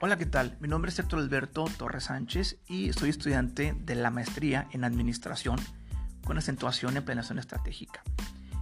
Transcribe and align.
Hola, 0.00 0.16
¿qué 0.16 0.26
tal? 0.26 0.56
Mi 0.60 0.68
nombre 0.68 0.92
es 0.92 0.98
Héctor 1.00 1.18
Alberto 1.18 1.64
Torres 1.76 2.04
Sánchez 2.04 2.60
y 2.68 2.92
soy 2.92 3.10
estudiante 3.10 3.74
de 3.76 3.96
la 3.96 4.12
maestría 4.12 4.68
en 4.70 4.84
Administración 4.84 5.58
con 6.24 6.38
acentuación 6.38 6.96
en 6.96 7.04
Planeación 7.04 7.40
Estratégica. 7.40 8.04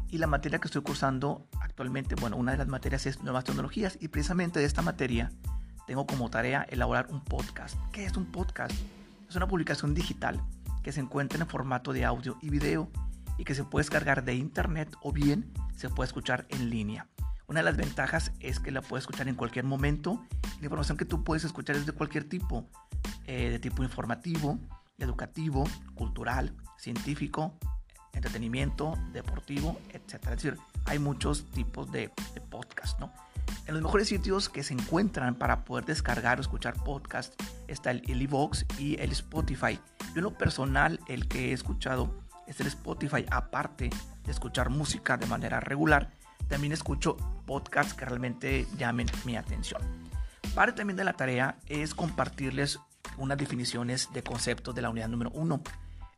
Y 0.09 0.17
la 0.17 0.29
materia 0.29 0.59
que 0.59 0.69
estoy 0.69 0.81
cursando 0.81 1.47
actualmente, 1.61 2.15
bueno, 2.15 2.39
una 2.39 2.53
de 2.53 2.57
las 2.57 2.69
materias 2.69 3.05
es 3.05 3.23
Nuevas 3.23 3.45
Tecnologías 3.45 3.99
y 4.01 4.09
precisamente 4.09 4.61
de 4.61 4.65
esta 4.65 4.81
materia 4.81 5.31
tengo 5.87 6.07
como 6.07 6.31
tarea 6.31 6.63
elaborar 6.71 7.09
un 7.11 7.23
podcast. 7.23 7.77
¿Qué 7.93 8.07
es 8.07 8.17
un 8.17 8.33
podcast? 8.33 8.73
Es 9.29 9.37
una 9.37 9.47
publicación 9.47 9.93
digital 9.93 10.43
que 10.83 10.93
se 10.93 11.01
encuentra 11.01 11.39
en 11.39 11.47
formato 11.47 11.93
de 11.93 12.07
audio 12.07 12.39
y 12.41 12.49
video 12.49 12.91
y 13.37 13.45
que 13.45 13.55
se 13.55 13.65
puede 13.65 13.83
descargar 13.83 14.25
de 14.25 14.37
internet 14.37 14.97
o 15.03 15.13
bien 15.13 15.53
se 15.75 15.91
puede 15.91 16.07
escuchar 16.07 16.47
en 16.49 16.71
línea. 16.71 17.09
Una 17.49 17.61
de 17.61 17.65
las 17.65 17.77
ventajas 17.77 18.33
es 18.41 18.59
que 18.59 18.73
la 18.73 18.83
puedes 18.83 19.05
escuchar 19.05 19.29
en 19.29 19.37
cualquier 19.37 19.65
momento. 19.65 20.21
La 20.59 20.65
información 20.65 20.99
que 20.99 21.05
tú 21.05 21.23
puedes 21.23 21.45
escuchar 21.45 21.77
es 21.77 21.87
de 21.87 21.93
cualquier 21.93 22.25
tipo, 22.25 22.69
eh, 23.25 23.51
de 23.51 23.59
tipo 23.61 23.85
informativo, 23.85 24.59
educativo, 24.99 25.65
cultural, 25.95 26.53
científico, 26.77 27.57
entretenimiento, 28.13 28.99
deportivo, 29.13 29.79
etc. 29.91 30.15
Es 30.15 30.31
decir, 30.31 30.59
hay 30.87 30.99
muchos 30.99 31.49
tipos 31.53 31.93
de, 31.93 32.11
de 32.35 32.41
podcast, 32.41 32.99
¿no? 32.99 33.13
En 33.67 33.75
los 33.75 33.83
mejores 33.83 34.09
sitios 34.09 34.49
que 34.49 34.65
se 34.65 34.75
encuentran 34.75 35.37
para 35.37 35.65
poder 35.65 35.85
descargar 35.85 36.39
o 36.39 36.41
escuchar 36.41 36.75
podcast 36.83 37.41
está 37.69 37.93
el, 37.93 38.03
el 38.09 38.29
y 38.79 39.01
el 39.01 39.13
Spotify. 39.13 39.79
Yo 40.15 40.17
en 40.17 40.23
lo 40.23 40.37
personal, 40.37 40.99
el 41.07 41.29
que 41.29 41.51
he 41.51 41.53
escuchado 41.53 42.13
es 42.49 42.61
el 42.61 42.67
Spotify, 42.67 43.25
aparte 43.31 43.91
de 44.25 44.31
escuchar 44.33 44.69
música 44.71 45.17
de 45.17 45.27
manera 45.27 45.61
regular 45.61 46.11
también 46.49 46.73
escucho 46.73 47.17
podcasts 47.47 47.95
que 47.95 48.05
realmente 48.05 48.67
llamen 48.77 49.07
mi 49.25 49.37
atención. 49.37 49.83
Parte 50.55 50.73
también 50.73 50.97
de 50.97 51.05
la 51.05 51.13
tarea 51.13 51.59
es 51.67 51.95
compartirles 51.95 52.79
unas 53.19 53.39
definiciones 53.39 54.09
de 54.13 54.23
conceptos 54.23 54.75
de 54.75 54.83
la 54.83 54.91
unidad 54.91 55.09
número 55.09 55.31
uno. 55.31 55.63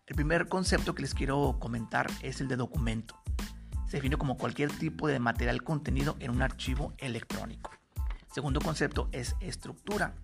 El 0.06 0.14
primer 0.14 0.48
concepto 0.48 0.94
que 0.94 1.02
les 1.02 1.14
quiero 1.14 1.56
comentar 1.58 2.10
es 2.22 2.40
el 2.40 2.48
de 2.48 2.56
documento. 2.56 3.16
Se 3.88 3.96
define 3.96 4.16
como 4.16 4.36
cualquier 4.36 4.70
tipo 4.70 5.08
de 5.08 5.18
material 5.18 5.62
contenido 5.62 6.16
en 6.20 6.30
un 6.30 6.42
archivo 6.42 6.92
electrónico. 6.98 7.70
Segundo 8.32 8.60
concepto 8.60 9.08
es 9.12 9.34
estructura. 9.40 10.14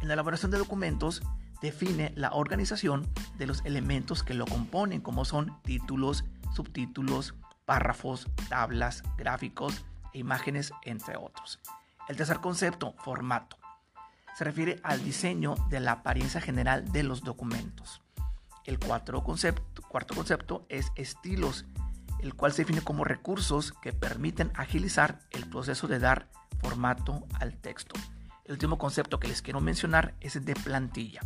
En 0.00 0.08
la 0.08 0.14
elaboración 0.14 0.50
de 0.50 0.58
documentos 0.58 1.22
define 1.60 2.12
la 2.16 2.32
organización 2.32 3.08
de 3.38 3.46
los 3.46 3.64
elementos 3.64 4.22
que 4.22 4.34
lo 4.34 4.46
componen, 4.46 5.00
como 5.00 5.24
son 5.24 5.62
títulos, 5.62 6.24
subtítulos, 6.54 7.34
párrafos, 7.64 8.28
tablas, 8.48 9.02
gráficos 9.16 9.84
e 10.12 10.18
imágenes, 10.18 10.72
entre 10.82 11.16
otros. 11.16 11.60
El 12.08 12.16
tercer 12.16 12.40
concepto, 12.40 12.94
formato, 12.98 13.56
se 14.36 14.44
refiere 14.44 14.80
al 14.82 15.04
diseño 15.04 15.54
de 15.68 15.80
la 15.80 15.92
apariencia 15.92 16.40
general 16.40 16.90
de 16.90 17.02
los 17.02 17.22
documentos. 17.22 18.02
El 18.64 18.78
cuarto 18.78 19.22
concepto, 19.22 19.82
cuarto 19.82 20.14
concepto 20.14 20.66
es 20.68 20.92
estilos, 20.96 21.66
el 22.20 22.34
cual 22.34 22.52
se 22.52 22.62
define 22.62 22.80
como 22.80 23.04
recursos 23.04 23.72
que 23.72 23.92
permiten 23.92 24.52
agilizar 24.54 25.20
el 25.30 25.48
proceso 25.48 25.88
de 25.88 25.98
dar 25.98 26.28
formato 26.60 27.26
al 27.40 27.56
texto. 27.56 27.94
El 28.44 28.52
último 28.52 28.78
concepto 28.78 29.18
que 29.18 29.28
les 29.28 29.42
quiero 29.42 29.60
mencionar 29.60 30.14
es 30.20 30.36
el 30.36 30.44
de 30.44 30.54
plantilla. 30.54 31.20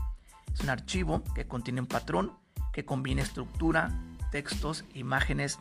Es 0.53 0.61
un 0.61 0.71
archivo 0.71 1.23
que 1.34 1.47
contiene 1.47 1.81
un 1.81 1.87
patrón 1.87 2.33
que 2.73 2.84
combina 2.84 3.23
estructura, 3.23 3.91
textos, 4.31 4.84
imágenes 4.95 5.59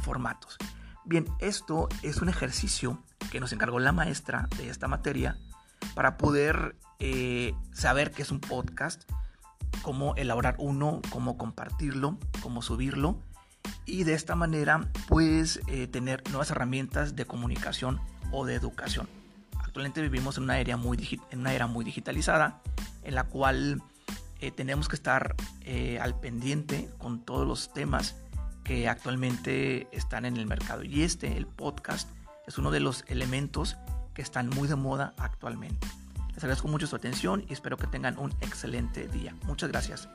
formatos. 0.00 0.56
Bien, 1.04 1.26
esto 1.38 1.88
es 2.02 2.22
un 2.22 2.30
ejercicio 2.30 3.02
que 3.30 3.38
nos 3.38 3.52
encargó 3.52 3.78
la 3.78 3.92
maestra 3.92 4.48
de 4.56 4.70
esta 4.70 4.88
materia 4.88 5.36
para 5.94 6.16
poder 6.16 6.76
eh, 6.98 7.54
saber 7.72 8.10
qué 8.10 8.22
es 8.22 8.30
un 8.30 8.40
podcast, 8.40 9.02
cómo 9.82 10.14
elaborar 10.16 10.56
uno, 10.58 11.02
cómo 11.10 11.36
compartirlo, 11.36 12.18
cómo 12.42 12.62
subirlo 12.62 13.20
y 13.84 14.04
de 14.04 14.14
esta 14.14 14.34
manera 14.34 14.88
pues 15.08 15.60
eh, 15.66 15.86
tener 15.88 16.22
nuevas 16.30 16.50
herramientas 16.50 17.16
de 17.16 17.26
comunicación 17.26 18.00
o 18.32 18.46
de 18.46 18.54
educación. 18.54 19.06
Actualmente 19.58 20.00
vivimos 20.00 20.38
en 20.38 20.44
una 20.44 20.58
era 20.58 20.78
muy, 20.78 21.20
en 21.30 21.40
una 21.40 21.52
era 21.52 21.66
muy 21.66 21.84
digitalizada 21.84 22.62
en 23.02 23.14
la 23.14 23.24
cual 23.24 23.82
eh, 24.40 24.50
tenemos 24.50 24.88
que 24.88 24.96
estar 24.96 25.34
al 26.00 26.18
pendiente 26.18 26.88
con 26.98 27.24
todos 27.24 27.46
los 27.46 27.72
temas 27.72 28.16
que 28.64 28.88
actualmente 28.88 29.86
están 29.92 30.24
en 30.24 30.36
el 30.36 30.46
mercado. 30.46 30.82
Y 30.82 31.02
este, 31.02 31.36
el 31.36 31.46
podcast, 31.46 32.08
es 32.46 32.58
uno 32.58 32.70
de 32.70 32.80
los 32.80 33.04
elementos 33.08 33.76
que 34.14 34.22
están 34.22 34.48
muy 34.48 34.68
de 34.68 34.76
moda 34.76 35.14
actualmente. 35.18 35.86
Les 36.34 36.38
agradezco 36.38 36.68
mucho 36.68 36.86
su 36.86 36.96
atención 36.96 37.44
y 37.48 37.52
espero 37.52 37.76
que 37.76 37.86
tengan 37.86 38.18
un 38.18 38.32
excelente 38.40 39.06
día. 39.08 39.36
Muchas 39.44 39.70
gracias. 39.70 40.08